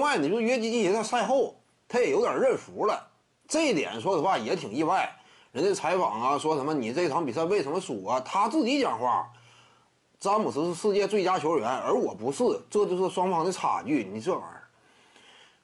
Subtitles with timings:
[0.00, 1.54] 另外，你说约基奇在赛后
[1.86, 3.06] 他也有点认输了，
[3.46, 5.14] 这一点说实话也挺意外。
[5.52, 8.18] 人家采访啊，说什么你这场比赛为什么输啊？
[8.20, 9.30] 他自己讲话，
[10.18, 14.08] 詹姆斯是世界最佳球员，而我不是，这就是双方的差距。
[14.10, 14.62] 你这玩意儿，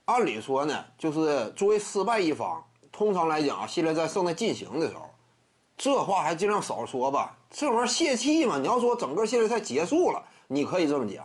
[0.04, 2.62] 按理说呢，就是作为失败一方，
[2.92, 5.08] 通常来讲，系列赛正在进行的时候，
[5.78, 7.34] 这话还尽量少说吧。
[7.50, 8.58] 这玩意儿泄气嘛？
[8.58, 11.24] 你要说整个系列赛结束了，你可以这么讲。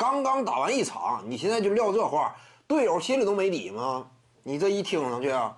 [0.00, 2.34] 刚刚打完一场，你现在就撂这话，
[2.66, 4.06] 队友心里都没底吗？
[4.42, 5.54] 你这一听上去啊。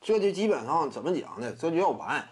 [0.00, 1.52] 这就基本上怎么讲呢？
[1.56, 2.28] 这就要完。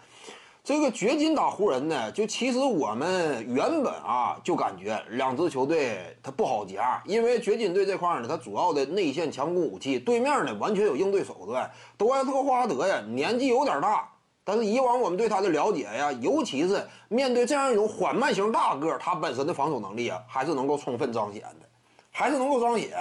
[0.61, 11.71] 这个掘金打湖人呢，就其实我们原本啊就感觉两支球队它不好夹，因为掘金队这块呢，它主要的内线强攻武器，对面呢完全有应对手段。
[11.97, 14.09] 多埃特·霍华德呀，年纪有点大，
[14.43, 21.69] 但是以往我们对他的了解呀，尤其是面对这样一种缓慢型大个，他本身的防守能力啊，还是能够充分彰显的，
[22.11, 22.91] 还是能够彰显。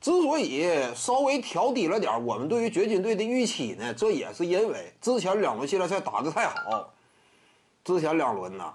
[0.00, 6.92] 之所以稍微调低了点我们对于掘金队的预期呢，这也是因为之前两轮系列赛打得太好，
[7.82, 8.72] 之前两轮呢，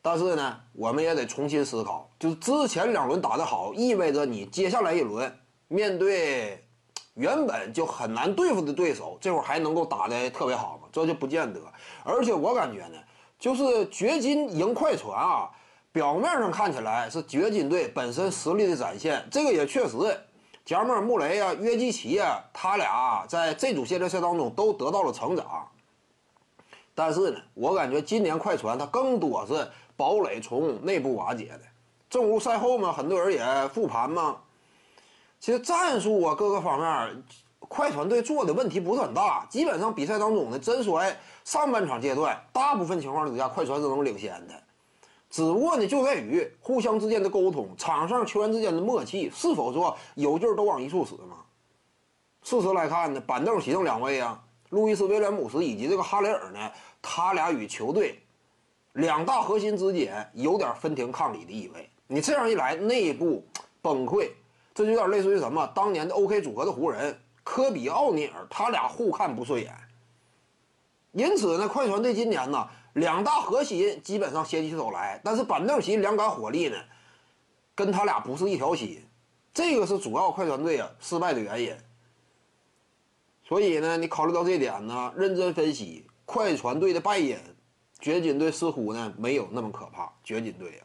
[0.00, 5.36] 但是呢，我们也得重新思考，就是之前两轮打得好，意味着你接下来一轮
[5.68, 6.64] 面对
[7.14, 10.88] 原本就很难对付的对手，这会儿还能够打得特别好吗？
[10.92, 11.60] 这就不见得。
[12.04, 12.98] 而且我感觉呢，
[13.38, 15.50] 就是掘金赢快船啊。
[15.92, 19.96] 表面上看起来是掘金队本身实力的展现，这个也确实，
[20.64, 25.68] 加缪尔·穆雷啊、约基奇啊，他俩在这组系列赛当中都得到了成长。
[26.96, 31.60] 但是呢，我感觉今年快船他更多是堡垒从内部瓦解的。
[32.10, 34.38] 正如赛后嘛，很多人也复盘嘛，
[35.44, 37.22] 其实战术啊各个方面，
[37.58, 41.14] 快船队做的问题不是很大，基本上比赛当中呢，真说哎，
[41.44, 44.54] 上半场阶段大部分情况之下，快船是能领先的。
[45.28, 51.44] 只不过呢，就在于互相之间的沟通，场上球员之间的默契，是否说有劲儿都往一处使嘛？
[52.42, 56.70] 事实来看呢，板凳席上两位啊，路易斯·威廉姆斯以及这个哈雷尔呢，
[57.02, 58.18] 他俩与球队
[58.94, 61.90] 两大核心之间有点分庭抗礼的意味。
[62.06, 63.46] 你这样一来，内部
[63.82, 64.30] 崩溃，
[64.74, 65.66] 这就有点类似于什么？
[65.74, 69.72] 当年的 OK 组合的湖人，科比、奥尼尔，他俩互看不顺眼。
[71.12, 72.68] 因此呢，快船队今年呢。
[72.94, 76.76] 两大核心基本上携起手来，但是板凳席两杆火力呢，
[77.74, 79.04] 跟他俩不是一条心，
[79.52, 81.76] 这个是主要快船队啊失败的原因。
[83.42, 87.36] 所以呢，你考虑到这点呢，认真分析快船队的败因，
[87.98, 90.12] 掘金队似乎呢没有那么可怕。
[90.22, 90.84] 掘金队呀，